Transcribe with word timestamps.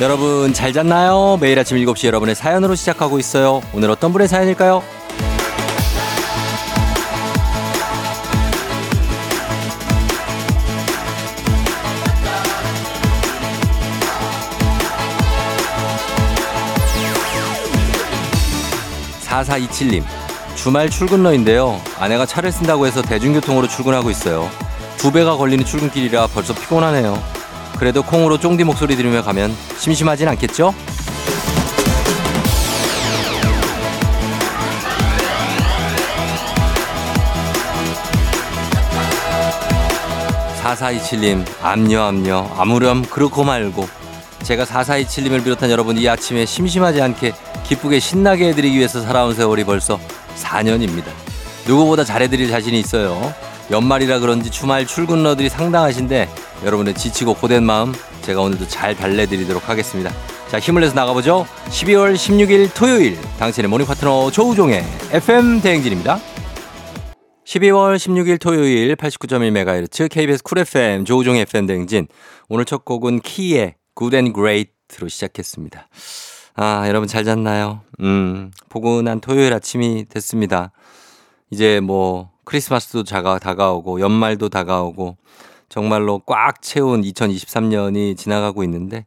여러분 0.00 0.52
잘 0.52 0.72
잤나요? 0.72 1.38
매일 1.40 1.58
아침 1.58 1.76
7시 1.76 2.06
여러분의 2.06 2.36
사연으로 2.36 2.76
시작하고 2.76 3.18
있어요. 3.18 3.60
오늘 3.72 3.90
어떤 3.90 4.12
분의 4.12 4.28
사연일까요? 4.28 4.80
4427님, 19.24 20.04
주말 20.54 20.88
출근러인데요. 20.90 21.80
아내가 21.98 22.24
차를 22.24 22.52
쓴다고 22.52 22.86
해서 22.86 23.02
대중교통으로 23.02 23.66
출근하고 23.66 24.10
있어요. 24.10 24.48
두 24.96 25.10
배가 25.10 25.36
걸리는 25.36 25.64
출근길이라 25.64 26.28
벌써 26.28 26.54
피곤하네요. 26.54 27.37
그래도 27.78 28.02
콩으로 28.02 28.38
쫑디 28.38 28.64
목소리 28.64 28.96
들으며 28.96 29.22
가면 29.22 29.54
심심하진 29.78 30.28
않겠죠? 30.28 30.74
4427님, 40.62 41.44
암요, 41.62 42.02
암요, 42.02 42.50
아무렴, 42.58 43.02
그렇고 43.02 43.44
말고. 43.44 43.88
제가 44.42 44.64
4427님을 44.64 45.42
비롯한 45.42 45.70
여러분 45.70 45.96
이 45.96 46.08
아침에 46.08 46.44
심심하지 46.44 47.00
않게 47.00 47.32
기쁘게 47.64 48.00
신나게 48.00 48.48
해드리기 48.48 48.76
위해서 48.76 49.00
살아온 49.00 49.34
세월이 49.34 49.64
벌써 49.64 49.98
4년입니다. 50.36 51.06
누구보다 51.66 52.04
잘해드릴 52.04 52.50
자신이 52.50 52.78
있어요. 52.78 53.32
연말이라 53.70 54.18
그런지 54.20 54.50
주말 54.50 54.86
출근러들이 54.86 55.48
상당하신데 55.48 56.28
여러분의 56.64 56.94
지치고 56.94 57.34
고된 57.34 57.62
마음 57.62 57.92
제가 58.22 58.40
오늘도 58.40 58.68
잘 58.68 58.96
달래드리도록 58.96 59.68
하겠습니다. 59.68 60.10
자, 60.48 60.58
힘을 60.58 60.80
내서 60.80 60.94
나가보죠. 60.94 61.46
12월 61.66 62.14
16일 62.14 62.74
토요일 62.74 63.20
당신의 63.38 63.68
morning 63.68 63.86
파트너 63.86 64.30
조우종의 64.30 64.82
FM 65.12 65.60
대행진입니다. 65.60 66.18
12월 67.44 67.96
16일 67.96 68.40
토요일 68.40 68.94
89.1MHz 68.96 70.10
KBS 70.10 70.42
쿨 70.42 70.58
FM 70.58 71.04
조우종의 71.04 71.42
FM 71.42 71.66
대행진 71.66 72.06
오늘 72.48 72.64
첫 72.64 72.84
곡은 72.84 73.20
키의 73.20 73.76
Good 73.96 74.16
and 74.16 74.32
Great로 74.34 75.08
시작했습니다. 75.08 75.88
아, 76.56 76.84
여러분 76.88 77.08
잘 77.08 77.24
잤나요? 77.24 77.82
음, 78.00 78.50
포근한 78.68 79.20
토요일 79.20 79.54
아침이 79.54 80.06
됐습니다. 80.08 80.72
이제 81.50 81.80
뭐 81.80 82.30
크리스마스도 82.44 83.04
다가, 83.04 83.38
다가오고 83.38 84.00
연말도 84.00 84.48
다가오고 84.48 85.16
정말로 85.68 86.20
꽉 86.26 86.62
채운 86.62 87.02
2023년이 87.02 88.16
지나가고 88.16 88.64
있는데 88.64 89.04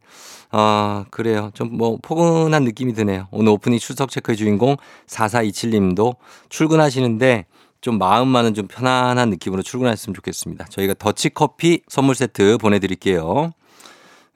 아, 0.52 1.06
그래요. 1.12 1.50
좀 1.54 1.72
뭐 1.72 1.98
포근한 2.02 2.64
느낌이 2.64 2.94
드네요. 2.94 3.28
오늘 3.32 3.54
오프닝 3.54 3.80
출석 3.80 4.10
체크의 4.12 4.36
주인공 4.38 4.76
4427님도 5.08 6.16
출근하시는데 6.50 7.46
좀 7.80 7.98
마음만은 7.98 8.54
좀 8.54 8.68
편안한 8.68 9.30
느낌으로 9.32 9.64
출근하셨으면 9.64 10.14
좋겠습니다. 10.14 10.66
저희가 10.66 10.94
더치커피 11.00 11.82
선물 11.88 12.16
세트 12.16 12.58
보내드릴게요. 12.60 13.52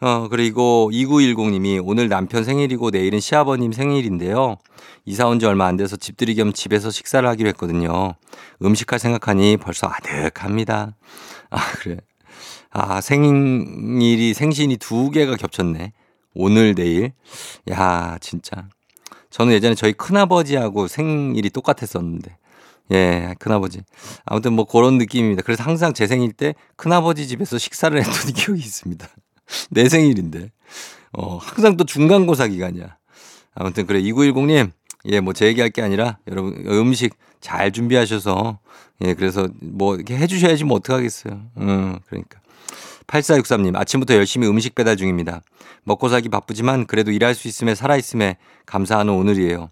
어, 0.02 0.28
그리고 0.30 0.90
2910님이 0.92 1.82
오늘 1.84 2.10
남편 2.10 2.44
생일이고 2.44 2.90
내일은 2.90 3.20
시아버님 3.20 3.72
생일인데요. 3.72 4.58
이사 5.06 5.28
온 5.28 5.40
지 5.40 5.46
얼마 5.46 5.66
안 5.68 5.78
돼서 5.78 5.96
집들이 5.96 6.36
겸 6.36 6.54
집에서 6.54 6.90
식사를 6.92 7.28
하기로 7.30 7.50
했거든요. 7.50 8.16
음식할 8.64 9.00
생각하니 9.00 9.58
벌써 9.58 9.88
아득합니다. 9.88 10.96
아, 11.50 11.58
그래. 11.78 11.98
아, 12.78 13.00
생일이, 13.00 14.34
생신이 14.34 14.76
두 14.76 15.10
개가 15.10 15.38
겹쳤네. 15.38 15.94
오늘, 16.34 16.76
내일. 16.76 17.14
야, 17.72 18.18
진짜. 18.20 18.68
저는 19.30 19.54
예전에 19.54 19.76
저희 19.76 19.94
큰아버지하고 19.94 20.90
생일이 20.90 21.50
똑같았었는데. 21.50 22.36
예, 22.92 23.34
큰아버지. 23.40 23.80
아무튼 24.26 24.52
뭐 24.54 24.66
그런 24.66 24.98
느낌입니다. 24.98 25.42
그래서 25.44 25.64
항상 25.64 25.94
제 25.94 26.06
생일 26.06 26.34
때 26.34 26.54
큰아버지 26.76 27.28
집에서 27.30 27.58
식사를 27.58 27.98
했던 28.04 28.34
기억이 28.34 28.60
있습니다. 28.60 29.08
내 29.72 29.88
생일인데. 29.88 30.52
어, 31.14 31.38
항상 31.38 31.78
또 31.78 31.86
중간고사 31.86 32.48
기간이야. 32.50 32.98
아무튼 33.56 33.86
그래 33.88 34.02
2910님 34.02 34.72
예, 35.06 35.22
뭐 35.22 35.32
제 35.32 35.46
얘기할 35.48 35.70
게 35.70 35.82
아니라 35.82 36.18
여러분 36.28 36.62
음식 36.68 37.16
잘 37.40 37.72
준비하셔서 37.72 38.60
예, 39.06 39.14
그래서 39.14 39.48
뭐 39.62 39.96
이렇게 39.96 40.18
해 40.18 40.28
주셔야지 40.28 40.66
뭐 40.66 40.76
어떡하겠어요. 40.78 41.42
음, 41.58 42.00
그러니까. 42.08 42.42
8463님, 43.08 43.76
아침부터 43.76 44.16
열심히 44.16 44.48
음식 44.48 44.76
배달 44.76 44.98
중입니다. 44.98 45.42
먹고 45.84 46.10
살기 46.10 46.30
바쁘지만 46.30 46.86
그래도 46.86 47.12
일할 47.12 47.36
수 47.36 47.48
있음에 47.48 47.76
살아있음에 47.76 48.38
감사하는 48.66 49.14
오늘이에요. 49.14 49.70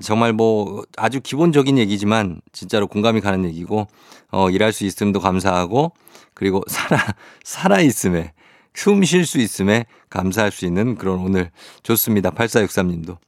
정말 0.00 0.32
뭐 0.32 0.84
아주 0.96 1.20
기본적인 1.20 1.78
얘기지만 1.78 2.40
진짜로 2.52 2.86
공감이 2.86 3.20
가는 3.20 3.44
얘기고, 3.44 3.86
어, 4.30 4.50
일할 4.50 4.72
수 4.72 4.84
있음도 4.84 5.20
감사하고, 5.20 5.92
그리고 6.34 6.62
살아, 6.66 6.98
살아있음에 7.44 8.32
숨 8.74 9.04
쉴 9.04 9.26
수 9.26 9.38
있음에 9.38 9.86
감사할 10.10 10.50
수 10.50 10.64
있는 10.64 10.96
그런 10.96 11.20
오늘 11.20 11.50
좋습니다. 11.82 12.30
8463님도. 12.30 13.18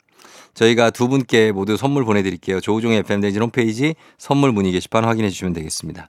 저희가 0.54 0.90
두 0.90 1.08
분께 1.08 1.50
모두 1.52 1.76
선물 1.76 2.04
보내드릴게요. 2.04 2.60
조우종의 2.60 2.98
FM대진 2.98 3.42
홈페이지 3.42 3.94
선물 4.18 4.52
문의 4.52 4.70
게시판 4.72 5.04
확인해 5.04 5.30
주시면 5.30 5.52
되겠습니다. 5.52 6.08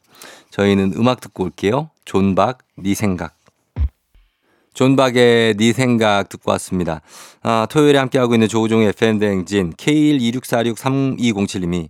저희는 0.51 0.94
음악 0.95 1.19
듣고 1.19 1.44
올게요. 1.44 1.89
존박, 2.06 2.59
네 2.78 2.94
생각. 2.94 3.35
존박의 4.73 5.55
네 5.55 5.73
생각 5.73 6.29
듣고 6.29 6.51
왔습니다. 6.51 7.01
아, 7.41 7.66
토요일에 7.69 7.97
함께하고 7.97 8.35
있는 8.35 8.47
조우종의 8.47 8.89
FM대행진 8.89 9.73
K126463207님이 9.73 11.89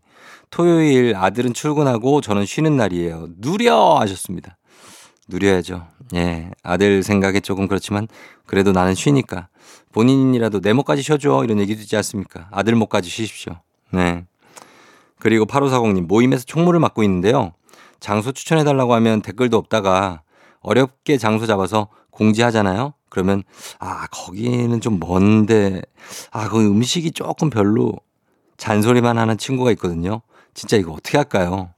토요일 0.51 1.15
아들은 1.15 1.53
출근하고 1.53 2.21
저는 2.21 2.45
쉬는 2.45 2.77
날이에요. 2.77 3.29
누려 3.39 3.97
하셨습니다. 3.99 4.55
누려야죠. 5.27 5.87
예. 6.13 6.51
아들 6.61 7.01
생각에 7.01 7.39
조금 7.39 7.67
그렇지만 7.67 8.07
그래도 8.45 8.71
나는 8.71 8.93
쉬니까 8.93 9.47
본인이라도 9.93 10.61
내 10.61 10.73
목까지 10.73 11.01
쉬어줘 11.01 11.43
이런 11.43 11.59
얘기도 11.59 11.81
있지 11.81 11.95
않습니까? 11.95 12.47
아들 12.51 12.75
목까지 12.75 13.09
쉬십시오. 13.09 13.53
네. 13.91 14.25
그리고 15.19 15.45
8540님 15.45 16.07
모임에서 16.07 16.43
총무를 16.45 16.79
맡고 16.79 17.03
있는데요. 17.03 17.53
장소 17.99 18.31
추천해달라고 18.31 18.93
하면 18.95 19.21
댓글도 19.21 19.57
없다가 19.57 20.21
어렵게 20.61 21.17
장소 21.17 21.45
잡아서 21.45 21.87
공지하잖아요. 22.11 22.93
그러면 23.09 23.43
아 23.79 24.07
거기는 24.07 24.79
좀 24.81 24.99
먼데 24.99 25.81
아 26.31 26.49
그 26.49 26.59
음식이 26.59 27.11
조금 27.11 27.49
별로 27.49 27.93
잔소리만 28.57 29.17
하는 29.17 29.37
친구가 29.37 29.71
있거든요. 29.71 30.21
진짜 30.53 30.77
이거 30.77 30.91
어떻게 30.93 31.17
할까요? 31.17 31.71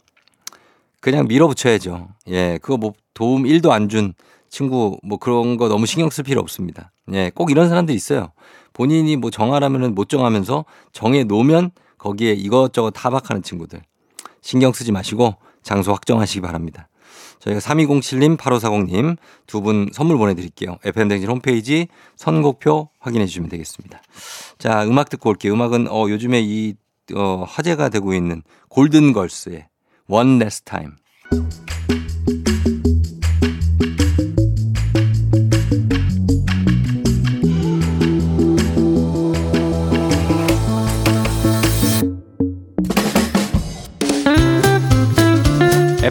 그냥 1.00 1.28
밀어붙여야죠. 1.28 2.10
예, 2.28 2.60
그거 2.62 2.78
뭐 2.78 2.94
도움 3.14 3.44
1도 3.44 3.70
안 3.72 3.88
준 3.90 4.14
친구 4.50 4.98
뭐 5.04 5.18
그런 5.18 5.58
거 5.58 5.68
너무 5.68 5.86
신경 5.86 6.10
쓸 6.10 6.24
필요 6.24 6.42
없습니다. 6.42 6.92
예, 7.14 7.32
꼭 7.34 7.52
이런 7.52 7.70
사람들 7.70 7.94
있어요. 7.96 8.32
본인이 8.74 9.16
뭐 9.16 9.32
정하라면은 9.32 9.96
못 9.96 10.10
정하면서 10.10 10.66
정해 10.92 11.24
놓으면 11.24 11.72
거기에 11.98 12.34
이것저것 12.34 12.92
타박하는 12.92 13.44
친구들. 13.44 13.82
신경 14.42 14.72
쓰지 14.72 14.92
마시고 14.92 15.36
장소 15.64 15.92
확정하시기 15.94 16.42
바랍니다. 16.42 16.88
저희가 17.40 17.60
3207님, 17.60 18.38
8540님 18.38 19.18
두 19.46 19.62
분 19.62 19.90
선물 19.94 20.18
보내드릴게요. 20.18 20.78
FM댕진 20.84 21.30
홈페이지 21.30 21.88
선곡표 22.16 22.90
확인해 23.00 23.26
주시면 23.26 23.50
되겠습니다. 23.50 24.02
자, 24.58 24.84
음악 24.86 25.10
듣고 25.10 25.30
올게요. 25.30 25.54
음악은 25.54 25.88
어, 25.90 26.08
요즘에 26.10 26.42
이 26.42 26.76
어, 27.16 27.46
화제가 27.48 27.90
되고 27.90 28.14
있는 28.14 28.44
골든걸스의 28.70 29.68
One 30.10 30.36
Last 30.38 30.66
Time. 30.66 30.92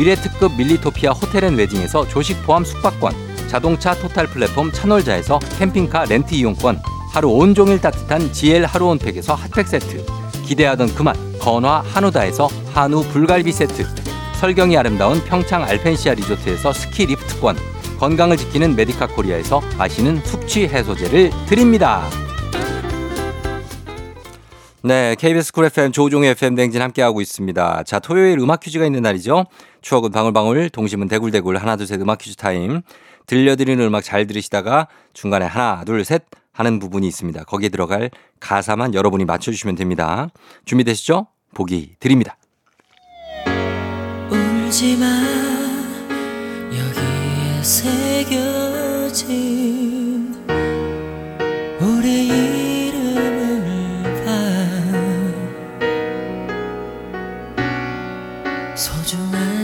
미래특급 0.00 0.56
밀리토피아 0.56 1.10
호텔 1.10 1.44
앤 1.44 1.56
웨딩에서 1.56 2.08
조식 2.08 2.42
포함 2.42 2.64
숙박권 2.64 3.12
자동차 3.48 3.94
total 3.94 4.28
플랫폼 4.28 4.72
차놀자에서 4.72 5.38
캠핑카 5.58 6.06
렌트 6.06 6.34
이용권 6.34 6.80
하루 7.12 7.28
온종일 7.28 7.82
따뜻한 7.82 8.32
GL 8.32 8.64
하루 8.64 8.86
온팩에서 8.86 9.34
핫팩 9.34 9.68
세트 9.68 10.06
기대하던 10.46 10.94
그맛 10.94 11.16
건화 11.38 11.82
한우다에서 11.84 12.48
한우 12.72 13.02
불갈비 13.04 13.52
세트 13.52 13.84
설경이 14.36 14.74
아름다운 14.78 15.22
평창 15.24 15.64
알펜시아 15.64 16.14
리조트에서 16.14 16.72
스키 16.72 17.04
리프트권 17.04 17.56
건강을 17.98 18.38
지키는 18.38 18.76
메디카 18.76 19.08
코리아에서 19.08 19.60
마시는 19.76 20.24
숙취 20.24 20.66
해소제를 20.66 21.30
드립니다. 21.46 22.08
네, 24.82 25.14
KBS 25.18 25.52
Cool 25.52 25.66
FM 25.66 25.92
조우종의 25.92 26.30
FM 26.30 26.54
대행진 26.54 26.80
함께하고 26.80 27.20
있습니다. 27.20 27.82
자, 27.82 27.98
토요일 27.98 28.38
음악 28.38 28.60
퀴즈가 28.60 28.86
있는 28.86 29.02
날이죠. 29.02 29.44
추억은 29.82 30.10
방울방울, 30.10 30.70
동심은 30.70 31.08
대굴대굴, 31.08 31.56
하나, 31.56 31.76
둘, 31.76 31.86
셋 31.86 32.00
음악 32.00 32.18
퀴즈 32.18 32.36
타임. 32.36 32.82
들려드리는 33.26 33.84
음악 33.84 34.02
잘 34.02 34.26
들으시다가 34.26 34.88
중간에 35.12 35.46
하나, 35.46 35.84
둘, 35.84 36.04
셋 36.04 36.24
하는 36.52 36.78
부분이 36.78 37.06
있습니다. 37.08 37.44
거기에 37.44 37.68
들어갈 37.68 38.10
가사만 38.40 38.94
여러분이 38.94 39.24
맞춰주시면 39.24 39.76
됩니다. 39.76 40.28
준비되시죠? 40.64 41.28
보기 41.54 41.94
드립니다. 42.00 42.36
울지 44.30 44.96
마 44.98 45.06
여기에 46.70 47.62
새겨진 47.62 49.00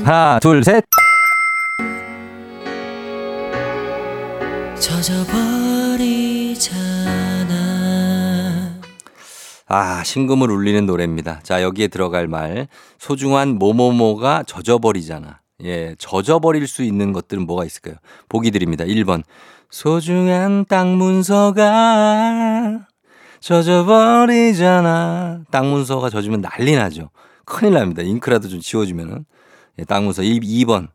하나 0.07 0.39
둘 0.39 0.63
셋 0.63 0.85
젖어버리잖아. 7.17 8.81
아, 9.69 10.05
신금을 10.05 10.51
울리는 10.51 10.85
노래입니다. 10.87 11.41
자, 11.43 11.63
여기에 11.63 11.89
들어갈 11.89 12.29
말. 12.29 12.69
소중한 12.99 13.59
모모모가 13.59 14.45
젖어버리잖아. 14.45 15.41
예, 15.65 15.97
젖어버릴 15.99 16.69
수 16.69 16.83
있는 16.85 17.13
것들은 17.13 17.45
뭐가 17.47 17.65
있을까요? 17.65 17.97
보기 18.29 18.51
드립니다. 18.53 18.85
1번. 18.85 19.23
소중한 19.71 20.65
땅 20.69 20.97
문서가 20.99 22.87
젖어버리잖아. 23.41 25.41
땅 25.51 25.71
문서가 25.73 26.11
젖으면 26.11 26.43
난리 26.43 26.77
나죠. 26.77 27.11
큰일 27.45 27.75
납니다. 27.75 28.03
잉크라도 28.03 28.49
좀 28.49 28.61
지워주면은. 28.61 29.25
예, 29.79 29.85
땅 29.85 30.05
문서. 30.05 30.23
2번. 30.23 30.89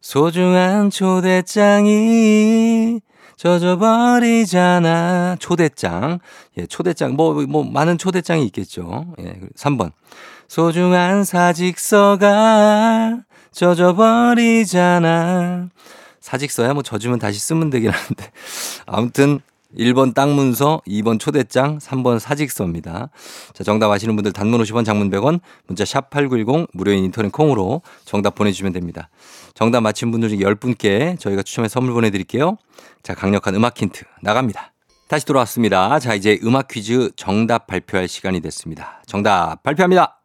소중한 0.00 0.90
초대장이 0.90 3.00
젖어버리잖아. 3.36 5.36
초대장. 5.38 6.18
예, 6.58 6.66
초대장. 6.66 7.14
뭐, 7.14 7.34
뭐, 7.46 7.62
많은 7.64 7.98
초대장이 7.98 8.44
있겠죠. 8.46 9.06
예, 9.20 9.38
3번. 9.56 9.92
소중한 10.48 11.24
사직서가 11.24 13.20
젖어버리잖아. 13.50 15.68
사직서야 16.20 16.74
뭐 16.74 16.82
젖으면 16.82 17.18
다시 17.18 17.38
쓰면 17.38 17.70
되긴 17.70 17.90
하는데. 17.90 18.30
아무튼 18.86 19.40
1번 19.78 20.14
땅문서, 20.14 20.82
2번 20.86 21.18
초대장, 21.18 21.78
3번 21.78 22.18
사직서입니다. 22.18 23.10
자, 23.52 23.64
정답 23.64 23.90
아시는 23.90 24.16
분들 24.16 24.32
단문 24.32 24.60
50원, 24.62 24.84
장문 24.84 25.10
100원, 25.10 25.40
문자 25.66 25.84
샵 25.84 26.10
8910 26.10 26.68
무료인 26.72 27.04
인터넷 27.04 27.30
콩으로 27.32 27.82
정답 28.04 28.34
보내주시면 28.34 28.72
됩니다. 28.72 29.08
정답 29.54 29.80
맞힌 29.82 30.10
분들 30.10 30.28
중에 30.28 30.38
10분께 30.38 31.18
저희가 31.18 31.42
추첨해 31.42 31.68
선물 31.68 31.94
보내드릴게요. 31.94 32.56
자, 33.02 33.14
강력한 33.14 33.54
음악 33.54 33.80
힌트 33.80 34.04
나갑니다. 34.22 34.72
다시 35.08 35.26
돌아왔습니다. 35.26 35.98
자, 35.98 36.14
이제 36.14 36.38
음악 36.44 36.68
퀴즈 36.68 37.10
정답 37.16 37.66
발표할 37.66 38.08
시간이 38.08 38.40
됐습니다. 38.40 39.02
정답 39.06 39.62
발표합니다. 39.62 40.20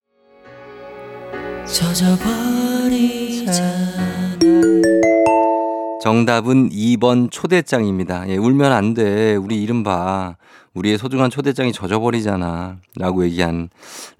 정답은 6.02 6.70
2번 6.70 7.30
초대장입니다. 7.30 8.30
예, 8.30 8.38
울면 8.38 8.72
안 8.72 8.94
돼. 8.94 9.36
우리 9.36 9.68
봐. 9.84 10.38
우리의 10.74 10.98
소중한 10.98 11.30
초대장이 11.30 11.74
젖어버리잖아. 11.74 12.78
라고 12.96 13.26
얘기한 13.26 13.70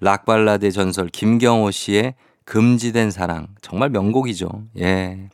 락발라드의 0.00 0.72
전설 0.72 1.08
김경호 1.08 1.70
씨의 1.70 2.14
금지된 2.44 3.10
사랑. 3.10 3.48
정말 3.62 3.88
명곡이죠. 3.90 4.48
예. 4.78 5.30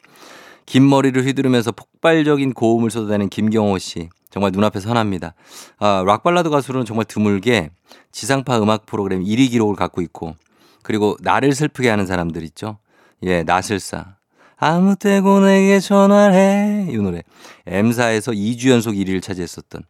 긴 0.67 0.89
머리를 0.89 1.25
휘두르면서 1.25 1.73
폭발적인 1.73 2.53
고음을 2.53 2.91
쏟아내는 2.91 3.29
김경호 3.29 3.79
씨. 3.79 4.09
정말 4.31 4.53
눈앞에 4.53 4.81
선합니다. 4.81 5.35
아, 5.79 6.05
락발라드 6.07 6.51
가수로는 6.51 6.85
정말 6.85 7.07
드물게 7.07 7.71
지상파 8.13 8.61
음악 8.61 8.87
프로그램 8.87 9.25
1위 9.25 9.51
기록을 9.51 9.75
갖고 9.75 10.03
있고 10.03 10.37
그리고 10.83 11.17
나를 11.23 11.53
슬프게 11.53 11.89
하는 11.89 12.07
사람들 12.07 12.43
있죠. 12.45 12.79
예, 13.23 13.43
나슬사. 13.43 14.16
아무 14.57 14.97
때고 14.97 15.41
내게 15.41 15.81
전화해. 15.81 16.87
이 16.91 16.97
노래. 16.97 17.23
M사에서 17.67 18.33
2주 18.33 18.71
연속 18.71 18.93
1위를 18.93 19.23
차지했었던 19.23 19.83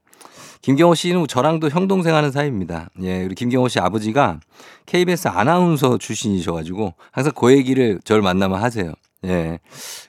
김경호 0.62 0.94
씨는 0.96 1.26
저랑도 1.28 1.68
형 1.70 1.86
동생 1.86 2.14
하는 2.16 2.32
사이입니다. 2.32 2.88
예, 3.02 3.22
우리 3.24 3.34
김경호 3.36 3.68
씨 3.68 3.78
아버지가 3.78 4.40
KBS 4.86 5.28
아나운서 5.28 5.98
출신이셔가지고 5.98 6.94
항상 7.12 7.32
그 7.36 7.52
얘기를 7.52 8.00
저를 8.02 8.22
만나면 8.22 8.60
하세요. 8.60 8.92
예. 9.24 9.60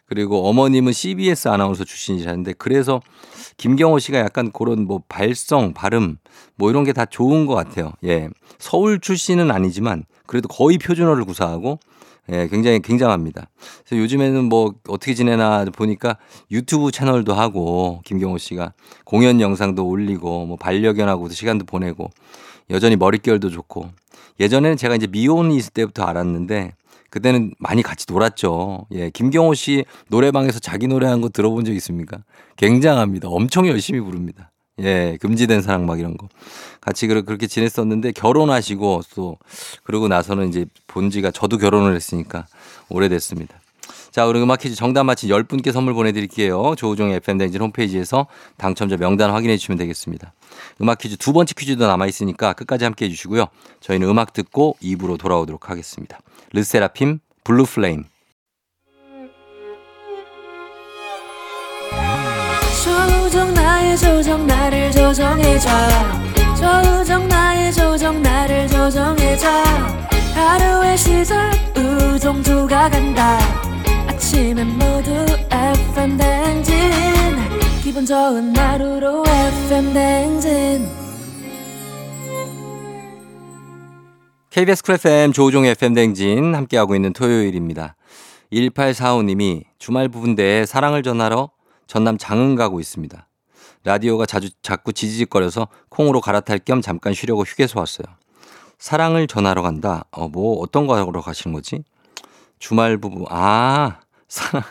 그리고 0.07 0.47
어머님은 0.47 0.93
CBS 0.93 1.49
아나운서 1.49 1.83
출신이셨는데 1.83 2.53
그래서 2.57 3.01
김경호 3.57 3.99
씨가 3.99 4.19
약간 4.19 4.51
그런 4.51 4.85
뭐 4.85 5.01
발성, 5.07 5.73
발음 5.73 6.17
뭐 6.55 6.69
이런 6.71 6.83
게 6.83 6.93
다 6.93 7.05
좋은 7.05 7.45
것 7.45 7.53
같아요. 7.53 7.91
예. 8.05 8.29
서울 8.57 8.99
출신은 8.99 9.51
아니지만 9.51 10.05
그래도 10.25 10.47
거의 10.47 10.77
표준어를 10.79 11.25
구사하고 11.25 11.79
예, 12.31 12.47
굉장히 12.47 12.81
굉장합니다. 12.81 13.49
그래서 13.85 14.01
요즘에는 14.01 14.45
뭐 14.45 14.73
어떻게 14.87 15.13
지내나 15.13 15.65
보니까 15.65 16.17
유튜브 16.51 16.91
채널도 16.91 17.33
하고 17.33 18.01
김경호 18.05 18.37
씨가 18.37 18.73
공연 19.05 19.39
영상도 19.39 19.87
올리고 19.87 20.45
뭐 20.45 20.57
반려견하고도 20.57 21.33
시간도 21.33 21.65
보내고 21.65 22.09
여전히 22.69 22.95
머릿결도 22.95 23.49
좋고 23.49 23.89
예전에는 24.39 24.77
제가 24.77 24.95
이제 24.95 25.07
미혼이 25.07 25.55
있을 25.55 25.71
때부터 25.71 26.03
알았는데 26.03 26.73
그때는 27.09 27.53
많이 27.59 27.81
같이 27.81 28.05
놀았죠. 28.09 28.87
예, 28.91 29.09
김경호 29.09 29.53
씨 29.53 29.85
노래방에서 30.09 30.59
자기 30.59 30.87
노래한 30.87 31.21
거 31.21 31.29
들어본 31.29 31.63
적 31.65 31.73
있습니까? 31.75 32.17
굉장합니다. 32.57 33.29
엄청 33.29 33.67
열심히 33.67 34.01
부릅니다. 34.01 34.51
예, 34.79 35.17
금지된 35.21 35.61
사랑 35.61 35.85
막 35.85 35.99
이런 35.99 36.17
거. 36.17 36.27
같이 36.81 37.07
그렇게 37.07 37.47
지냈었는데 37.47 38.11
결혼하시고 38.11 39.01
또 39.15 39.37
그러고 39.83 40.07
나서는 40.07 40.49
이제 40.49 40.65
본 40.87 41.09
지가 41.09 41.31
저도 41.31 41.57
결혼을 41.57 41.95
했으니까 41.95 42.45
오래됐습니다. 42.89 43.59
자, 44.11 44.25
우리 44.25 44.41
음악 44.41 44.59
퀴즈 44.59 44.75
정답 44.75 45.03
맞힌 45.03 45.29
10분께 45.29 45.71
선물 45.71 45.93
보내드릴게요. 45.93 46.73
조우종 46.75 47.11
FM댕진 47.11 47.61
홈페이지에서 47.61 48.27
당첨자 48.57 48.97
명단 48.97 49.31
확인해 49.31 49.57
주시면 49.57 49.77
되겠습니다. 49.77 50.33
음악 50.81 50.97
퀴즈 50.97 51.17
두 51.17 51.33
번째 51.33 51.53
퀴즈도 51.55 51.85
남아있으니까 51.85 52.53
끝까지 52.53 52.83
함께 52.83 53.05
해주시고요. 53.05 53.45
저희는 53.79 54.07
음악 54.07 54.33
듣고 54.33 54.75
2부로 54.81 55.19
돌아오도록 55.19 55.69
하겠습니다. 55.69 56.19
르세라핌 56.51 57.19
Blue 57.43 57.65
Flame. 57.65 58.05
조정 63.99 64.45
나를 64.45 64.91
조정해줘. 64.91 65.69
조정 66.55 67.27
나의 67.27 67.73
조정 67.73 68.21
나를 68.21 68.67
조정해줘. 68.67 69.47
하루의 70.35 70.97
시절 70.97 71.51
우정조가 71.75 72.89
간다. 72.89 73.39
아침엔 74.07 74.67
모두 74.67 75.11
FM 75.51 76.17
대행진. 76.17 76.75
기분 77.81 78.05
좋은 78.05 78.55
하루로 78.55 79.23
FM 79.25 79.93
대행진. 79.93 80.87
KBS 84.51 84.83
Cool 84.83 84.95
FM 84.95 85.33
조우종 85.33 85.65
FM 85.65 85.93
대행진 85.93 86.55
함께하고 86.55 86.95
있는 86.95 87.13
토요일입니다. 87.13 87.95
1845님이 88.51 89.63
주말 89.77 90.07
부부인데 90.09 90.65
사랑을 90.65 91.03
전하러 91.03 91.51
전남 91.85 92.17
장흥 92.17 92.55
가고 92.55 92.79
있습니다. 92.79 93.27
라디오가 93.87 94.25
자주 94.25 94.49
자꾸 94.61 94.91
지지직거려서 94.91 95.69
콩으로 95.87 96.19
갈아탈 96.19 96.59
겸 96.59 96.81
잠깐 96.81 97.13
쉬려고 97.13 97.43
휴게소 97.43 97.79
왔어요. 97.79 98.05
사랑을 98.77 99.27
전하러 99.27 99.61
간다. 99.61 100.03
어, 100.11 100.27
뭐 100.27 100.59
어떤 100.59 100.87
거 100.87 100.97
하러 100.97 101.21
가시는 101.21 101.53
거지? 101.53 101.85
주말 102.59 102.97
부부. 102.97 103.27
아, 103.29 104.01
사, 104.27 104.61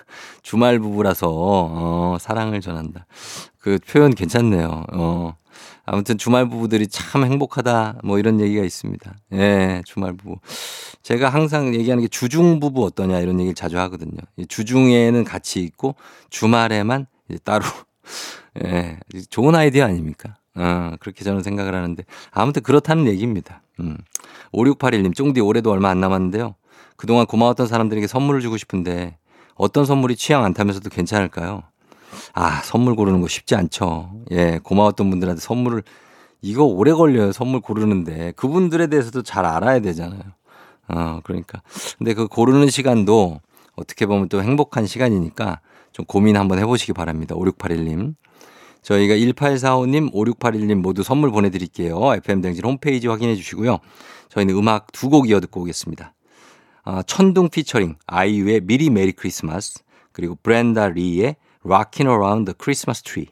주말 0.43 0.79
부부라서 0.79 1.29
어, 1.31 2.19
사랑을 2.21 2.61
전한다. 2.61 3.07
그 3.59 3.79
표현 3.89 4.15
괜찮네요. 4.15 4.85
어. 4.93 5.35
아무튼 5.87 6.19
주말 6.19 6.47
부부들이 6.47 6.87
참 6.89 7.25
행복하다 7.25 8.01
뭐 8.05 8.19
이런 8.19 8.39
얘기가 8.39 8.63
있습니다. 8.65 9.15
예, 9.33 9.83
주말 9.87 10.13
부부. 10.13 10.37
제가 11.03 11.31
항상 11.31 11.75
얘기하는 11.75 12.03
게 12.03 12.09
주중 12.09 12.61
부부 12.61 12.85
어떠냐 12.85 13.21
이런 13.21 13.41
얘기를 13.41 13.55
자주 13.55 13.79
하거든요. 13.79 14.19
주중에는 14.47 15.25
같이 15.25 15.63
있고 15.63 15.95
주말에만 16.29 17.07
따로. 17.45 17.65
예, 18.65 18.99
좋은 19.31 19.55
아이디어 19.55 19.85
아닙니까? 19.85 20.37
어, 20.55 20.93
그렇게 21.01 21.25
저는 21.25 21.43
생각을 21.43 21.75
하는데 21.75 22.03
아무튼 22.31 22.63
그렇다는 22.63 23.07
얘기입니다. 23.07 23.63
음. 23.81 23.99
5681님, 24.53 25.15
쫑디 25.15 25.41
올해도 25.41 25.71
얼마 25.71 25.91
안 25.91 26.01
남았는데요. 26.01 26.55
그동안 26.97 27.27
고마웠던 27.27 27.67
사람들에게 27.67 28.07
선물을 28.07 28.41
주고 28.41 28.57
싶은데 28.57 29.19
어떤 29.55 29.85
선물이 29.85 30.17
취향 30.17 30.45
안 30.45 30.55
타면서도 30.55 30.89
괜찮을까요? 30.91 31.63
아, 32.33 32.63
선물 32.63 32.95
고르는 32.95 33.21
거 33.21 33.29
쉽지 33.29 33.55
않죠. 33.55 34.11
예, 34.31 34.61
고마웠던 34.63 35.11
분들한테 35.11 35.41
선물을 35.41 35.83
이거 36.43 36.65
오래 36.65 36.93
걸려요. 36.93 37.33
선물 37.33 37.61
고르는데 37.61 38.33
그분들에 38.37 38.87
대해서도 38.87 39.23
잘 39.23 39.45
알아야 39.45 39.81
되잖아요. 39.81 40.23
어, 40.89 41.21
그러니까. 41.25 41.63
근데 41.99 42.15
그 42.15 42.29
고르는 42.29 42.71
시간도 42.71 43.41
어떻게 43.75 44.07
보면 44.07 44.29
또 44.29 44.43
행복한 44.43 44.87
시간이니까 44.87 45.61
좀 45.93 46.05
고민 46.07 46.37
한번 46.37 46.59
해보시기 46.59 46.93
바랍니다. 46.93 47.35
5681님. 47.35 48.15
저희가 48.87 49.15
1845님, 49.17 50.13
5681님 50.13 50.77
모두 50.77 51.03
선물 51.03 51.33
보내드릴게요. 51.33 51.99
FM댕진 52.15 52.65
홈페이지 52.65 53.09
확인해 53.09 53.35
주시고요. 53.35 53.79
저희는 54.29 54.55
음악 54.55 54.93
두 54.93 55.09
곡 55.09 55.29
이어 55.29 55.41
듣고 55.41 55.63
오겠습니다. 55.63 56.15
아, 56.85 57.03
천둥 57.03 57.49
피처링 57.49 57.97
아이유의 58.07 58.61
미리 58.63 58.91
Merry 58.91 59.11
Christmas 59.11 59.81
그리고 60.13 60.37
브렌다 60.41 60.91
리의 60.91 61.35
Rockin' 61.65 62.09
Around 62.09 62.45
the 62.53 62.55
Christmas 62.57 63.03
Tree. 63.03 63.27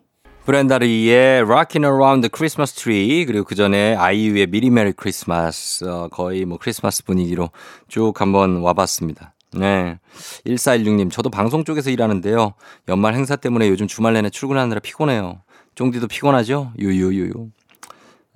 브렌다 0.44 0.78
리의 0.78 1.42
Rockin' 1.42 1.84
Around 1.84 2.28
the 2.28 2.30
Christmas 2.34 2.74
Tree 2.74 3.24
그리고 3.24 3.44
그 3.44 3.54
전에 3.54 3.94
아이유의 3.94 4.48
미리 4.48 4.70
Merry 4.70 4.90
Christmas 4.92 5.84
어, 5.84 6.08
거의 6.10 6.44
뭐 6.46 6.58
크리스마스 6.58 7.04
분위기로 7.04 7.50
쭉 7.86 8.20
한번 8.20 8.56
와봤습니다. 8.56 9.34
네. 9.56 10.00
1416님, 10.46 11.12
저도 11.12 11.30
방송 11.30 11.62
쪽에서 11.62 11.90
일하는데요. 11.90 12.54
연말 12.88 13.14
행사 13.14 13.36
때문에 13.36 13.68
요즘 13.68 13.86
주말 13.86 14.14
내내 14.14 14.30
출근하느라 14.30 14.80
피곤해요. 14.80 15.43
쫑디도 15.74 16.08
피곤하죠? 16.08 16.72
유유유유. 16.78 17.50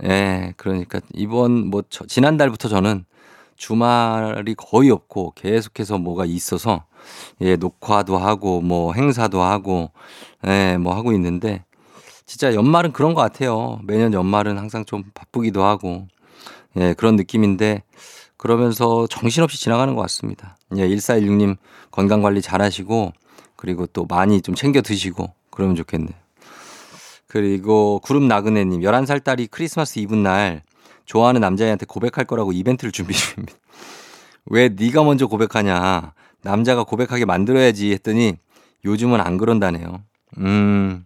예, 0.04 0.08
네, 0.08 0.54
그러니까 0.56 1.00
이번 1.12 1.68
뭐 1.68 1.82
저, 1.88 2.06
지난달부터 2.06 2.68
저는 2.68 3.04
주말이 3.56 4.54
거의 4.54 4.90
없고 4.90 5.32
계속해서 5.34 5.98
뭐가 5.98 6.24
있어서 6.24 6.84
예, 7.40 7.56
녹화도 7.56 8.16
하고 8.16 8.60
뭐 8.60 8.92
행사도 8.92 9.42
하고 9.42 9.90
예, 10.46 10.76
뭐 10.78 10.94
하고 10.94 11.12
있는데 11.12 11.64
진짜 12.26 12.54
연말은 12.54 12.92
그런 12.92 13.14
것 13.14 13.22
같아요. 13.22 13.80
매년 13.84 14.12
연말은 14.12 14.58
항상 14.58 14.84
좀 14.84 15.04
바쁘기도 15.14 15.64
하고 15.64 16.06
예, 16.76 16.94
그런 16.94 17.16
느낌인데 17.16 17.82
그러면서 18.36 19.08
정신없이 19.08 19.60
지나가는 19.60 19.94
것 19.94 20.02
같습니다. 20.02 20.56
예, 20.76 20.86
1416님 20.88 21.56
건강 21.90 22.22
관리 22.22 22.40
잘 22.40 22.62
하시고 22.62 23.12
그리고 23.56 23.86
또 23.86 24.06
많이 24.06 24.40
좀 24.42 24.54
챙겨 24.54 24.80
드시고 24.80 25.32
그러면 25.50 25.74
좋겠네요. 25.74 26.14
그리고 27.28 28.00
구름 28.02 28.26
나그네님 28.26 28.80
11살 28.80 29.22
딸이 29.22 29.48
크리스마스 29.48 29.98
이브 29.98 30.14
날 30.14 30.62
좋아하는 31.04 31.40
남자애한테 31.40 31.86
고백할 31.86 32.24
거라고 32.24 32.52
이벤트를 32.52 32.90
준비 32.90 33.14
중입니다. 33.14 33.54
왜 34.46 34.70
네가 34.70 35.04
먼저 35.04 35.26
고백하냐? 35.26 36.14
남자가 36.42 36.84
고백하게 36.84 37.26
만들어야지 37.26 37.92
했더니 37.92 38.36
요즘은 38.84 39.20
안 39.20 39.36
그런다네요. 39.36 40.02
음. 40.38 41.04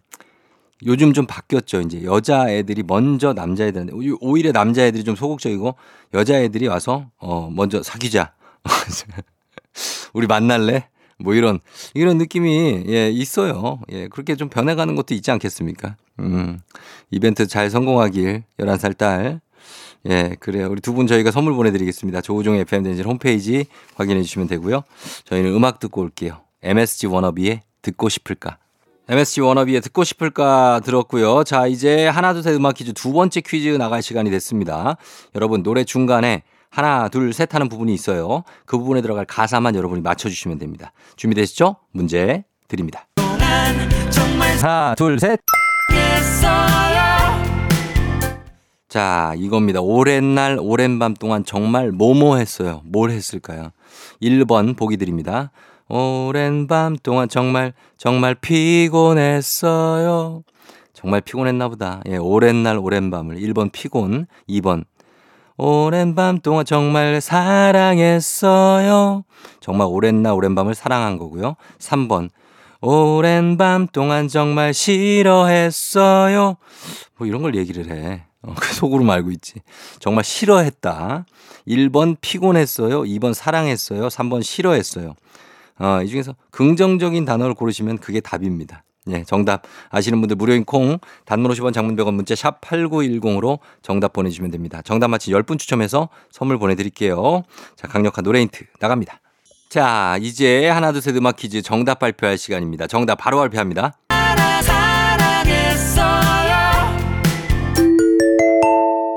요즘 0.85 1.13
좀 1.13 1.25
바뀌었죠. 1.25 1.81
이제 1.81 2.03
여자애들이 2.03 2.83
먼저 2.83 3.33
남자애들한테 3.33 3.93
오히려 4.19 4.51
남자애들이 4.51 5.03
좀 5.03 5.15
소극적이고 5.15 5.75
여자애들이 6.13 6.67
와서 6.67 7.09
어 7.17 7.49
먼저 7.49 7.81
사귀자. 7.83 8.33
우리 10.13 10.27
만날래? 10.27 10.89
뭐 11.19 11.33
이런 11.33 11.59
이런 11.93 12.17
느낌이 12.17 12.83
예 12.87 13.09
있어요. 13.09 13.79
예 13.91 14.07
그렇게 14.07 14.35
좀 14.35 14.49
변해가는 14.49 14.95
것도 14.95 15.13
있지 15.13 15.31
않겠습니까? 15.31 15.95
음 16.19 16.59
이벤트 17.11 17.47
잘 17.47 17.69
성공하길 17.69 18.43
11살 18.59 18.97
딸 18.97 19.41
예, 20.09 20.35
그래요. 20.39 20.67
우리 20.69 20.81
두 20.81 20.93
분 20.93 21.07
저희가 21.07 21.31
선물 21.31 21.53
보내드리겠습니다. 21.53 22.19
조우종 22.21 22.55
FM 22.55 22.83
댄진 22.83 23.05
홈페이지 23.05 23.65
확인해 23.95 24.21
주시면 24.21 24.47
되고요. 24.49 24.83
저희는 25.23 25.53
음악 25.55 25.79
듣고 25.79 26.01
올게요. 26.01 26.41
MSG 26.61 27.07
워너비의 27.07 27.61
듣고 27.81 28.09
싶을까? 28.09 28.57
MSG 29.07 29.39
워너비의 29.41 29.79
듣고 29.81 30.03
싶을까 30.03 30.81
들었고요. 30.83 31.45
자, 31.45 31.67
이제 31.67 32.05
하나, 32.07 32.33
둘, 32.33 32.43
셋 32.43 32.53
음악 32.55 32.75
퀴즈 32.75 32.91
두 32.93 33.13
번째 33.13 33.39
퀴즈 33.41 33.69
나갈 33.77 34.01
시간이 34.01 34.29
됐습니다. 34.29 34.97
여러분, 35.35 35.63
노래 35.63 35.85
중간에 35.85 36.43
하나, 36.69 37.07
둘, 37.07 37.31
셋 37.33 37.53
하는 37.55 37.69
부분이 37.69 37.93
있어요. 37.93 38.43
그 38.65 38.77
부분에 38.77 39.01
들어갈 39.01 39.23
가사만 39.25 39.75
여러분이 39.75 40.01
맞춰주시면 40.01 40.57
됩니다. 40.59 40.91
준비되시죠? 41.15 41.77
문제 41.91 42.43
드립니다. 42.67 43.07
하나, 44.61 44.95
둘, 44.95 45.17
셋. 45.19 45.39
자, 48.93 49.33
이겁니다. 49.37 49.81
오랜 49.81 50.35
날, 50.35 50.59
오랜 50.61 50.99
밤 50.99 51.15
동안 51.15 51.43
정말 51.43 51.91
뭐뭐 51.91 52.37
했어요. 52.37 52.83
뭘 52.85 53.09
했을까요? 53.09 53.71
1번 54.21 54.77
보기 54.77 54.97
드립니다. 54.97 55.49
오랜 55.89 56.67
밤 56.67 56.95
동안 56.95 57.27
정말, 57.27 57.73
정말 57.97 58.35
피곤했어요. 58.35 60.43
정말 60.93 61.21
피곤했나 61.21 61.69
보다. 61.69 62.03
예, 62.07 62.17
오랜 62.17 62.61
날, 62.61 62.77
오랜 62.77 63.09
밤을. 63.09 63.37
1번 63.37 63.71
피곤, 63.71 64.27
2번 64.47 64.83
오랜 65.57 66.13
밤 66.13 66.39
동안 66.39 66.63
정말 66.63 67.19
사랑했어요. 67.19 69.23
정말 69.59 69.87
오랜 69.89 70.21
날, 70.21 70.33
오랜 70.33 70.53
밤을 70.53 70.75
사랑한 70.75 71.17
거고요. 71.17 71.55
3번 71.79 72.29
오랜 72.85 73.55
밤 73.55 73.87
동안 73.87 74.27
정말 74.27 74.73
싫어했어요. 74.73 76.57
뭐 77.17 77.27
이런 77.27 77.41
걸 77.41 77.55
얘기를 77.55 77.89
해. 77.89 78.25
어, 78.41 78.53
그 78.59 78.73
속으로 78.73 79.05
말고 79.05 79.31
있지. 79.31 79.61
정말 79.99 80.25
싫어했다. 80.25 81.25
1번 81.65 82.17
피곤했어요. 82.19 83.03
2번 83.03 83.33
사랑했어요. 83.33 84.09
3번 84.09 84.43
싫어했어요. 84.43 85.15
어, 85.79 86.01
이 86.03 86.09
중에서 86.09 86.35
긍정적인 86.51 87.23
단어를 87.23 87.53
고르시면 87.53 87.99
그게 87.99 88.19
답입니다. 88.19 88.83
예, 89.07 89.23
정답 89.23 89.63
아시는 89.89 90.19
분들 90.19 90.35
무료인 90.35 90.65
콩 90.65 90.97
단문 91.23 91.51
50원 91.53 91.73
장문 91.73 91.95
100원 91.95 92.13
문자 92.15 92.35
샵 92.35 92.59
8910으로 92.59 93.59
정답 93.81 94.11
보내주시면 94.11 94.51
됩니다. 94.51 94.81
정답 94.81 95.07
맞힌 95.07 95.33
10분 95.33 95.57
추첨해서 95.57 96.09
선물 96.31 96.57
보내드릴게요. 96.59 97.43
자, 97.77 97.87
강력한 97.87 98.25
노래 98.25 98.41
힌트 98.41 98.65
나갑니다. 98.81 99.21
자, 99.73 100.19
이제 100.21 100.67
하나, 100.67 100.91
둘, 100.91 101.01
셋 101.01 101.17
음악 101.17 101.35
퀴즈 101.35 101.63
정답 101.63 101.97
발표할 101.97 102.37
시간입니다. 102.37 102.85
정답 102.85 103.15
바로 103.15 103.39
발표합니다. 103.39 103.93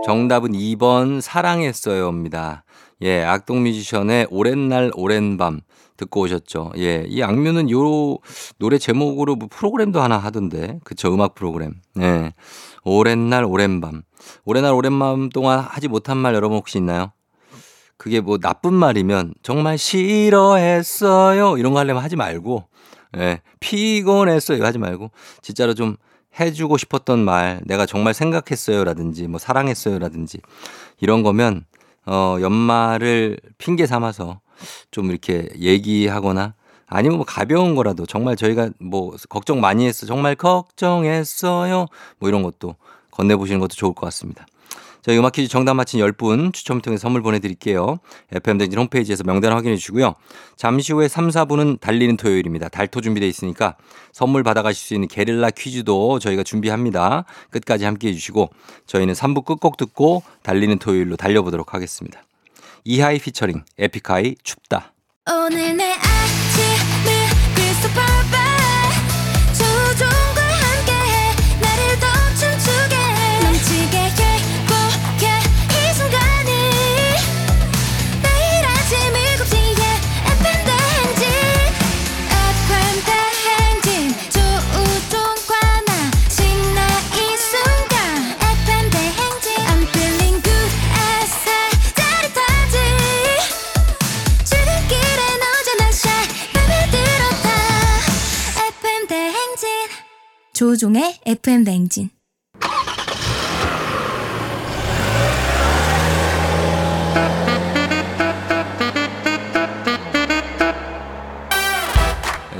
정답은 0.06 0.52
2번 0.52 1.20
사랑했어요입니다. 1.20 2.64
예, 3.02 3.22
악동 3.22 3.64
뮤지션의 3.64 4.28
오랜 4.30 4.70
날 4.70 4.90
오랜 4.94 5.36
밤 5.36 5.60
듣고 5.98 6.22
오셨죠. 6.22 6.72
예, 6.78 7.04
이 7.06 7.22
악뮤는 7.22 7.70
요 7.70 8.16
노래 8.58 8.78
제목으로 8.78 9.36
뭐 9.36 9.48
프로그램도 9.50 10.00
하나 10.00 10.16
하던데. 10.16 10.78
그쵸, 10.84 11.12
음악 11.12 11.34
프로그램. 11.34 11.74
예. 12.00 12.32
오랜 12.82 13.28
날 13.28 13.44
오랜 13.44 13.82
밤. 13.82 14.04
오랜 14.46 14.62
날 14.62 14.72
오랜 14.72 14.98
밤 14.98 15.28
동안 15.28 15.58
하지 15.58 15.88
못한 15.88 16.16
말 16.16 16.34
여러분 16.34 16.56
혹시 16.56 16.78
있나요? 16.78 17.12
그게 17.96 18.20
뭐 18.20 18.38
나쁜 18.38 18.74
말이면 18.74 19.34
정말 19.42 19.78
싫어했어요. 19.78 21.58
이런 21.58 21.72
거 21.72 21.78
하려면 21.78 22.02
하지 22.02 22.16
말고. 22.16 22.64
예, 23.16 23.40
피곤했어요. 23.60 24.64
하지 24.64 24.78
말고. 24.78 25.10
진짜로 25.42 25.74
좀 25.74 25.96
해주고 26.38 26.76
싶었던 26.76 27.18
말, 27.18 27.60
내가 27.64 27.86
정말 27.86 28.12
생각했어요라든지, 28.12 29.26
뭐 29.26 29.38
사랑했어요라든지, 29.38 30.40
이런 31.00 31.22
거면, 31.22 31.64
어, 32.04 32.36
연말을 32.40 33.38
핑계 33.56 33.86
삼아서 33.86 34.40
좀 34.90 35.10
이렇게 35.10 35.48
얘기하거나 35.58 36.54
아니면 36.86 37.18
뭐 37.18 37.26
가벼운 37.26 37.74
거라도 37.74 38.06
정말 38.06 38.36
저희가 38.36 38.70
뭐 38.78 39.16
걱정 39.28 39.60
많이 39.60 39.86
했어. 39.86 40.06
정말 40.06 40.34
걱정했어요. 40.36 41.86
뭐 42.18 42.28
이런 42.28 42.42
것도 42.42 42.76
건네보시는 43.10 43.60
것도 43.60 43.74
좋을 43.74 43.92
것 43.92 44.06
같습니다. 44.06 44.46
저희 45.02 45.18
음악 45.18 45.32
퀴즈 45.32 45.48
정답 45.48 45.74
맞힌 45.74 46.00
10분 46.00 46.52
추첨 46.52 46.80
통해 46.80 46.96
선물 46.96 47.22
보내드릴게요. 47.22 47.98
FM댕진 48.32 48.78
홈페이지에서 48.78 49.24
명단 49.24 49.52
확인해 49.52 49.76
주시고요. 49.76 50.14
잠시 50.56 50.92
후에 50.92 51.08
3, 51.08 51.28
4분은 51.28 51.80
달리는 51.80 52.16
토요일입니다. 52.16 52.68
달토 52.68 53.00
준비되어 53.00 53.28
있으니까 53.28 53.76
선물 54.12 54.42
받아가실 54.42 54.86
수 54.86 54.94
있는 54.94 55.08
게릴라 55.08 55.50
퀴즈도 55.50 56.18
저희가 56.18 56.42
준비합니다. 56.42 57.24
끝까지 57.50 57.84
함께 57.84 58.08
해 58.08 58.12
주시고 58.12 58.50
저희는 58.86 59.14
3부 59.14 59.44
끝곡 59.44 59.76
듣고 59.76 60.22
달리는 60.42 60.78
토요일로 60.78 61.16
달려보도록 61.16 61.74
하겠습니다. 61.74 62.22
이하이 62.84 63.18
피처링 63.18 63.64
에픽하이 63.78 64.36
춥다. 64.42 64.92
오늘 65.28 65.76
내 65.76 65.92
아침을 65.92 67.15
조종의 100.76 101.20
FM 101.24 101.64
대행진 101.64 102.10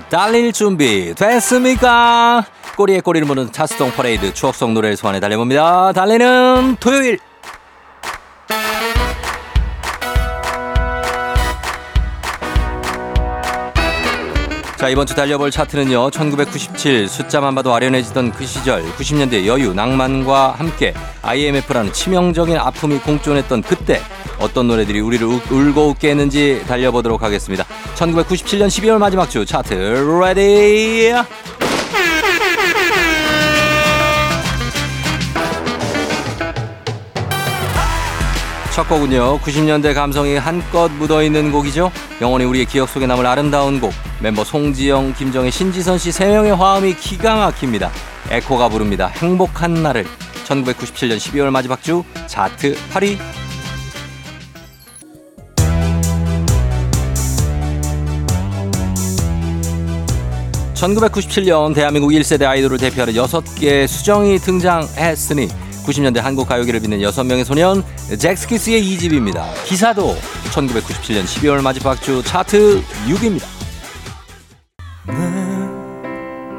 달릴 0.09 0.53
준비 0.53 1.15
됐습니까? 1.15 2.47
꼬리에 2.79 3.01
꼬리를 3.01 3.27
무는 3.27 3.53
차스동 3.53 3.91
퍼레이드 3.91 4.33
추억 4.33 4.55
속 4.55 4.73
노래를 4.73 4.97
소환해 4.97 5.21
달려봅니다. 5.21 5.93
달리는 5.93 6.77
토요일. 6.81 7.19
자 14.77 14.91
이번 14.91 15.07
주 15.07 15.15
달려볼 15.15 15.51
차트는요. 15.51 16.11
1997 16.11 17.09
숫자만 17.09 17.55
봐도 17.55 17.75
아련해지던 17.75 18.33
그 18.33 18.45
시절 18.45 18.85
90년대 18.97 19.47
여유 19.47 19.73
낭만과 19.73 20.55
함께 20.59 20.93
IMF라는 21.23 21.95
치명적인 21.95 22.59
아픔이 22.59 22.99
공존했던 22.99 23.63
그때 23.63 24.03
어떤 24.39 24.69
노래들이 24.69 25.01
우리를 25.01 25.27
우- 25.27 25.41
울고 25.51 25.89
웃게 25.89 26.11
했는지 26.11 26.63
달려보도록 26.69 27.23
하겠습니다. 27.23 27.65
1997년 27.95 28.67
12월 28.69 28.99
마지막 28.99 29.31
주 29.31 29.47
차트 29.47 29.73
ready 30.23 31.11
첫 38.77 38.87
곡은요 38.91 39.39
90년대 39.39 39.95
감성이 39.95 40.37
한껏 40.37 40.93
묻어있는 40.93 41.51
곡이죠. 41.51 41.91
영원히 42.21 42.45
우리의 42.45 42.67
기억 42.67 42.91
속에 42.91 43.07
남을 43.07 43.25
아름다운 43.25 43.81
곡. 43.81 43.91
멤버 44.21 44.45
송지영, 44.45 45.15
김정혜, 45.15 45.51
신지선 45.51 45.97
씨 45.97 46.13
세 46.13 46.27
명의 46.27 46.55
화음이 46.55 46.95
기가 46.97 47.37
막힙니다. 47.37 47.91
에코가 48.29 48.69
부릅니다. 48.69 49.07
행복한 49.07 49.83
날을. 49.83 50.05
1997년 50.47 51.17
12월 51.17 51.49
마지막 51.49 51.83
주 51.83 52.05
차트 52.27 52.75
8위. 52.93 53.17
1997년 60.75 61.75
대한민국 61.75 62.11
1세대 62.11 62.45
아이돌을 62.45 62.77
대표하는 62.77 63.15
6개의 63.15 63.87
수정이 63.87 64.39
등장했으니 64.39 65.49
90년대 65.87 66.21
한국 66.21 66.49
가요계를 66.49 66.81
빛낸 66.81 67.01
6명의 67.01 67.45
소년 67.45 67.83
잭스키스의 68.19 68.83
2집입니다. 68.83 69.45
기사도 69.65 70.17
1997년 70.53 71.25
12월 71.25 71.63
마지막 71.63 72.01
주 72.03 72.23
차트 72.23 72.83
6위입니다. 73.09 73.45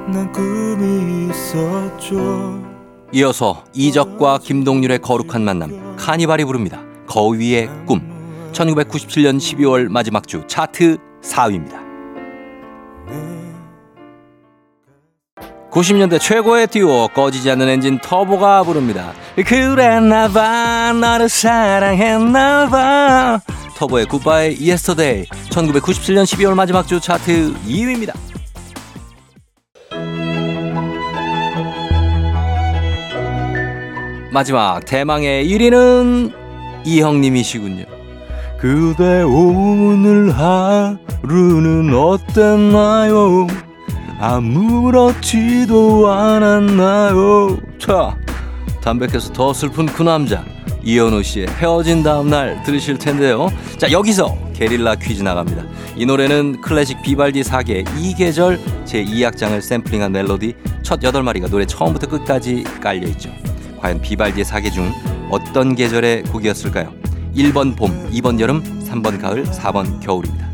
난 0.09 0.31
꿈이 0.31 1.29
있었죠 1.29 2.63
이어서 3.11 3.65
이적과 3.73 4.39
김동률의 4.39 4.99
거룩한 4.99 5.43
만남 5.43 5.95
카니발이 5.97 6.45
부릅니다. 6.45 6.81
거위의 7.07 7.69
꿈 7.85 8.01
1997년 8.53 9.37
12월 9.37 9.89
마지막 9.89 10.27
주 10.27 10.43
차트 10.47 10.97
4위입니다. 11.21 11.85
90년대 15.77 16.19
최고의 16.19 16.65
듀오 16.67 17.07
꺼지지 17.09 17.51
않는 17.51 17.69
엔진 17.69 17.99
터보가 17.99 18.63
부릅니다. 18.63 19.13
그랬나봐 19.35 20.93
너를 20.93 21.29
사랑했나봐 21.29 22.79
터보의 23.75 24.07
Goodbye 24.07 24.57
Yesterday 24.59 25.25
1997년 25.25 26.23
12월 26.23 26.55
마지막 26.55 26.87
주 26.87 26.99
차트 26.99 27.53
2위입니다. 27.67 28.15
마지막 34.31 34.83
대망의 34.83 35.47
1위는 35.47 36.33
이 36.85 37.01
형님이시군요. 37.01 37.85
그대 38.57 39.21
오늘 39.21 40.31
하루는 40.31 41.93
어땠나요? 41.93 43.66
아무렇지도 44.19 46.11
않았나요? 46.11 47.57
자, 47.77 48.17
담백해서 48.81 49.31
더 49.31 49.53
슬픈 49.53 49.85
그 49.85 50.01
남자 50.03 50.43
이현우 50.83 51.21
씨의 51.21 51.47
헤어진 51.59 52.01
다음 52.01 52.29
날 52.29 52.63
들으실 52.63 52.97
텐데요. 52.97 53.49
자, 53.77 53.91
여기서 53.91 54.35
게릴라 54.53 54.95
퀴즈 54.95 55.21
나갑니다. 55.21 55.63
이 55.95 56.05
노래는 56.05 56.61
클래식 56.61 57.01
비발디 57.01 57.43
사계 57.43 57.83
이 57.97 58.15
계절 58.15 58.59
제 58.85 59.03
2악장을 59.03 59.61
샘플링한 59.61 60.11
멜로디 60.11 60.55
첫 60.81 60.99
8마리가 60.99 61.49
노래 61.49 61.65
처음부터 61.65 62.07
끝까지 62.07 62.63
깔려 62.81 63.07
있죠. 63.09 63.29
과연 63.79 64.01
비발디의 64.01 64.45
사계 64.45 64.71
중 64.71 64.91
어떤 65.29 65.75
계절의 65.75 66.23
곡이었을까요? 66.23 66.91
1번 67.35 67.75
봄, 67.75 68.09
2번 68.11 68.39
여름, 68.39 68.63
3번 68.63 69.21
가을, 69.21 69.43
4번 69.43 69.99
겨울입니다. 69.99 70.46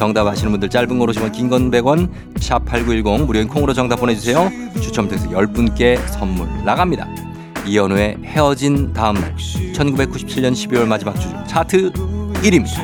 정답 0.00 0.26
아시는 0.26 0.50
분들 0.52 0.70
짧은 0.70 0.98
거 0.98 1.04
오시면 1.04 1.30
긴 1.32 1.50
건 1.50 1.70
100원, 1.70 2.08
샵 2.38 2.64
8910 2.64 3.26
무료인 3.26 3.46
콩으로 3.46 3.74
정답 3.74 3.96
보내주세요. 3.96 4.50
추첨 4.80 5.06
통해서 5.06 5.28
10분께 5.28 5.98
선물 6.08 6.48
나갑니다. 6.64 7.06
이현우의 7.66 8.16
헤어진 8.24 8.94
다음날 8.94 9.36
1997년 9.36 10.54
12월 10.54 10.86
마지막 10.86 11.20
주 11.20 11.28
차트 11.46 11.92
1위입니다. 11.92 12.80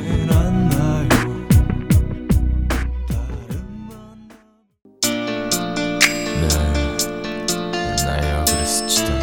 나의 8.05 8.33
얼굴을 8.35 8.67
스치던 8.67 9.17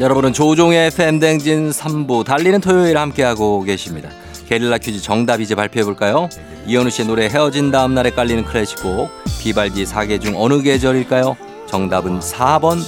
여러분은 0.00 0.32
조종의 0.32 0.92
팬댕진 0.92 1.70
3부 1.70 2.24
달리는 2.24 2.60
토요일 2.60 2.98
함께하고 2.98 3.62
계십니다. 3.64 4.10
게릴라 4.48 4.78
퀴즈 4.78 5.00
정답 5.02 5.40
이제 5.40 5.54
발표해 5.54 5.84
볼까요? 5.84 6.28
이현우 6.66 6.90
씨의 6.90 7.08
노래 7.08 7.26
헤어진 7.28 7.70
다음 7.70 7.94
날에 7.94 8.10
깔리는 8.10 8.44
클래식곡 8.44 9.10
비발디 9.40 9.84
4개 9.84 10.20
중 10.20 10.34
어느 10.36 10.62
계절일까요? 10.62 11.36
정답은 11.68 12.20
4번 12.20 12.78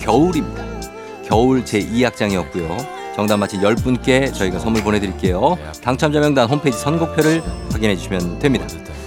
겨울입니다. 0.00 0.64
겨울 1.26 1.64
제2악장이었고요. 1.64 2.86
정답 3.14 3.38
맞힌 3.38 3.60
10분께 3.60 4.32
저희가 4.32 4.58
선물 4.58 4.82
보내드릴게요. 4.82 5.58
당첨자 5.82 6.20
명단 6.20 6.48
홈페이지 6.48 6.78
선곡표를 6.78 7.42
확인해 7.72 7.96
주시면 7.96 8.38
됩니다. 8.38 8.66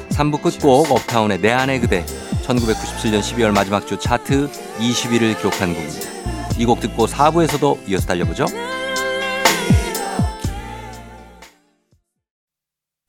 3부 0.10 0.42
끝곡 0.42 0.92
업타운의 0.92 1.40
내 1.42 1.52
안의 1.52 1.80
그대 1.82 2.06
1997년 2.46 3.22
12월 3.22 3.52
마지막 3.52 3.88
주 3.88 3.98
차트 3.98 4.50
20위를 4.80 5.38
기록한 5.38 5.74
곡입니다. 5.74 6.10
이 6.60 6.66
곡 6.66 6.82
듣고 6.82 7.08
4부에서도 7.08 7.80
이어서 7.90 8.06
달려보죠. 8.08 8.46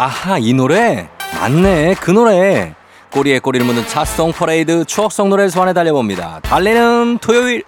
아하 0.00 0.38
이 0.38 0.54
노래? 0.54 1.08
맞네 1.40 1.96
그 2.00 2.12
노래. 2.12 2.72
꼬리에 3.10 3.40
꼬리를 3.40 3.66
묻는 3.66 3.84
차송 3.88 4.32
퍼레이드 4.32 4.84
추억송 4.84 5.28
노래를 5.28 5.50
소환해 5.50 5.72
달려봅니다. 5.72 6.38
달리는 6.44 7.18
토요일. 7.18 7.64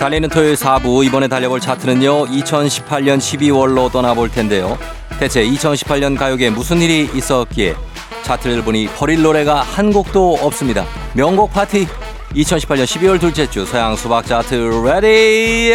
달리는 0.00 0.28
토요일 0.28 0.54
4부. 0.56 1.04
이번에 1.06 1.28
달려볼 1.28 1.60
차트는요 1.60 2.26
2018년 2.26 3.18
12월로 3.18 3.92
떠나볼 3.92 4.30
텐데요. 4.30 4.76
대체 5.20 5.44
2018년 5.44 6.18
가요계에 6.18 6.50
무슨 6.50 6.82
일이 6.82 7.08
있었기에 7.14 7.76
차트를 8.24 8.62
보니 8.62 8.88
버릴 8.96 9.22
노래가 9.22 9.60
한 9.60 9.92
곡도 9.92 10.38
없습니다. 10.42 10.84
명곡 11.14 11.52
파티 11.52 11.86
2018년 12.34 12.84
12월 12.84 13.20
둘째 13.20 13.48
주 13.50 13.66
서양 13.66 13.96
수박 13.96 14.24
차트 14.24 14.54
ready. 14.54 15.74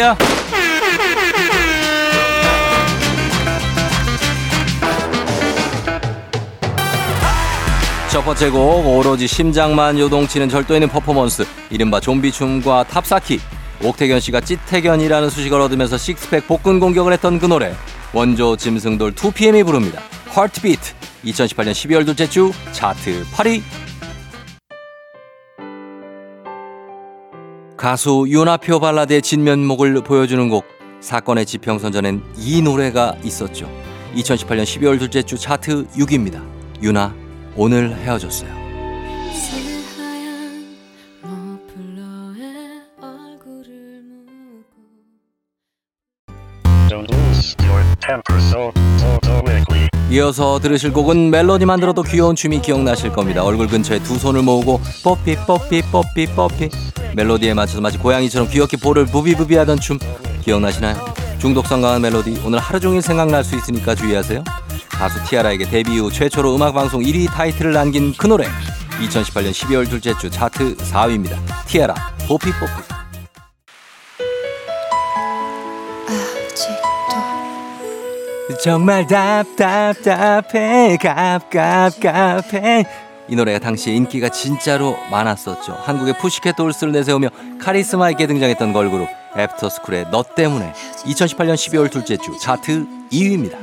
첫 8.10 8.24
번째 8.24 8.48
곡 8.48 8.86
오로지 8.86 9.26
심장만 9.26 9.98
요동치는 9.98 10.48
절도 10.48 10.74
있는 10.74 10.88
퍼포먼스. 10.88 11.44
이른바 11.68 12.00
좀비 12.00 12.32
춤과 12.32 12.84
탑 12.84 13.00
쌓기. 13.00 13.38
옥택연 13.84 14.20
씨가 14.20 14.40
찢택연이라는 14.40 15.28
수식을 15.28 15.60
얻으면서 15.60 15.98
식스팩 15.98 16.46
복근 16.48 16.80
공격을 16.80 17.12
했던 17.12 17.38
그 17.38 17.44
노래. 17.44 17.74
원조 18.14 18.56
짐승돌 18.56 19.12
2PM이 19.12 19.66
부릅니다. 19.66 20.00
Heartbeat 20.28 20.94
2018년 21.26 21.72
12월 21.72 22.06
둘째 22.06 22.26
주 22.26 22.52
차트 22.72 23.26
8위 23.32 23.60
가수 27.86 28.24
윤하표 28.26 28.80
발라드의 28.80 29.22
진면목을 29.22 30.02
보여주는 30.02 30.48
곡 30.48 30.66
사건의 31.00 31.46
지평선전엔 31.46 32.20
이 32.36 32.60
노래가 32.60 33.14
있었죠 33.22 33.70
2018년 34.16 34.64
12월 34.64 34.98
둘째 34.98 35.22
주 35.22 35.38
차트 35.38 35.86
6위입니다 35.90 36.42
윤하 36.82 37.14
오늘 37.54 37.94
헤어졌어요. 37.94 38.50
이어서 50.10 50.58
들으실 50.60 50.92
곡은 50.92 51.30
멜로디만 51.30 51.80
들어도 51.80 52.02
귀여운 52.02 52.34
춤이 52.34 52.62
기억나실 52.62 53.12
겁니다. 53.12 53.44
얼굴 53.44 53.66
근처에 53.66 53.98
두 54.00 54.18
손을 54.18 54.42
모으고 54.42 54.80
뽀삐 55.04 55.36
뽀삐 55.46 55.82
뽀삐 55.92 56.26
뽀삐 56.34 56.70
멜로디에 57.16 57.54
맞춰서 57.54 57.80
마치 57.80 57.96
고양이처럼 57.96 58.50
귀엽게 58.50 58.76
볼을 58.76 59.06
부비부비 59.06 59.56
하던 59.56 59.80
춤 59.80 59.98
기억나시나요? 60.42 61.02
중독성 61.38 61.80
강한 61.80 62.02
멜로디 62.02 62.42
오늘 62.44 62.58
하루 62.58 62.78
종일 62.78 63.00
생각날 63.00 63.42
수 63.42 63.56
있으니까 63.56 63.94
주의하세요. 63.94 64.44
가수 64.90 65.24
티아라에게 65.24 65.64
데뷔 65.64 65.98
후 65.98 66.12
최초로 66.12 66.54
음악 66.54 66.74
방송 66.74 67.00
1위 67.00 67.28
타이틀을 67.28 67.72
남긴 67.72 68.12
그 68.14 68.26
노래 68.26 68.46
2018년 69.00 69.52
12월 69.52 69.88
둘째 69.88 70.12
주 70.18 70.28
차트 70.28 70.76
4위입니다. 70.76 71.38
티아라 71.66 71.94
뽀삐 72.28 72.52
뽀삐 72.52 72.72
정말 78.62 79.06
답답답해 79.06 80.98
갑갑갑해 80.98 83.05
이 83.28 83.34
노래가 83.34 83.58
당시에 83.58 83.94
인기가 83.94 84.28
진짜로 84.28 84.96
많았었죠. 85.10 85.72
한국의 85.82 86.18
푸시켓 86.18 86.54
돌스를 86.56 86.92
내세우며 86.92 87.28
카리스마 87.60 88.10
있게 88.10 88.26
등장했던 88.26 88.72
걸그룹 88.72 89.08
애프터스쿨의 89.36 90.06
너 90.10 90.22
때문에 90.22 90.72
2018년 91.04 91.54
12월 91.54 91.90
둘째 91.90 92.16
주 92.16 92.38
차트 92.38 92.86
2위입니다. 93.10 93.58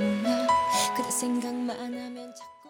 그대 0.95 1.09
생각만 1.09 1.77
하면 1.77 2.33
자꾸 2.35 2.69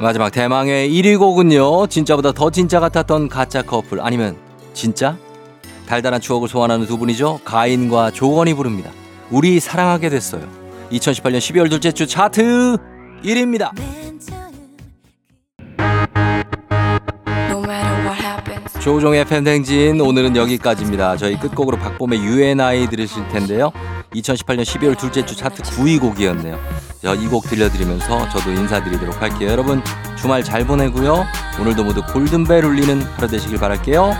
마지막 0.00 0.30
대망의 0.30 0.90
1위 0.90 1.18
곡은요 1.18 1.86
진짜보다 1.88 2.32
더 2.32 2.50
진짜 2.50 2.80
같았던 2.80 3.28
가짜 3.28 3.62
커플 3.62 4.00
아니면 4.00 4.36
진짜? 4.72 5.16
달달한 5.86 6.20
추억을 6.22 6.48
소환하는 6.48 6.86
두 6.86 6.96
분이죠. 6.96 7.40
가인과 7.44 8.12
조건이 8.12 8.54
부릅니다. 8.54 8.90
우리 9.30 9.60
사랑하게 9.60 10.08
됐어요. 10.08 10.48
2018년 10.90 11.38
12월 11.38 11.68
둘째 11.68 11.92
주 11.92 12.06
차트 12.06 12.78
1위입니다 13.22 13.70
No 17.50 17.58
matter 17.62 18.06
what 18.06 18.20
happens 18.20 18.80
조종의 18.80 19.24
팬댕진 19.26 20.00
오늘은 20.00 20.34
여기까지입니다. 20.36 21.16
저희 21.16 21.38
끝곡으로 21.38 21.76
박봄의 21.78 22.18
UNI 22.20 22.88
들으실 22.88 23.26
텐데요. 23.28 23.70
2018년 24.14 24.62
12월 24.62 24.98
둘째 24.98 25.24
주 25.24 25.36
차트 25.36 25.62
9위 25.62 26.00
곡이었네요. 26.00 26.58
이 27.04 27.28
곡 27.28 27.44
들려드리면서 27.48 28.28
저도 28.30 28.50
인사드리도록 28.52 29.22
할게요. 29.22 29.50
여러분 29.50 29.82
주말 30.16 30.42
잘 30.42 30.66
보내고요. 30.66 31.24
오늘도 31.60 31.84
모두 31.84 32.02
골든벨 32.12 32.64
울리는 32.64 33.02
하루 33.02 33.28
되시길 33.28 33.58
바랄게요. 33.58 34.12